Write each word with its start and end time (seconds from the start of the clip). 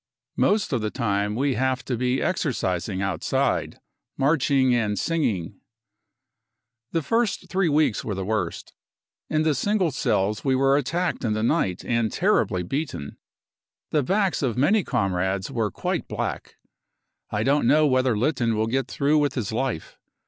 Most 0.37 0.73
of 0.73 0.81
the 0.81 0.89
time 0.89 1.35
we 1.35 1.53
have 1.53 1.85
to 1.85 1.95
be 1.95 2.23
exercising 2.23 3.03
outside, 3.03 3.79
marching 4.17 4.73
and 4.73 4.97
singing, 4.97 5.59
44 6.91 6.93
The 6.93 7.01
first 7.03 7.49
three 7.51 7.69
weeks 7.69 8.03
were 8.03 8.15
the 8.15 8.25
worst. 8.25 8.73
In 9.29 9.43
the 9.43 9.53
single 9.53 9.91
cells 9.91 10.43
we 10.43 10.55
were 10.55 10.75
attacked 10.75 11.23
in 11.23 11.33
the 11.33 11.43
night 11.43 11.85
and 11.85 12.11
terribly 12.11 12.63
beaten. 12.63 13.17
The 13.91 14.01
backs 14.01 14.41
of 14.41 14.57
many 14.57 14.83
comrades 14.83 15.51
were 15.51 15.69
quite 15.69 16.07
black. 16.07 16.55
I 17.29 17.43
don't 17.43 17.67
know 17.67 17.85
whether 17.85 18.17
Litten 18.17 18.55
will 18.57 18.65
get 18.65 18.87
through 18.87 19.19
with 19.19 19.35
his 19.35 19.51
life. 19.51 19.99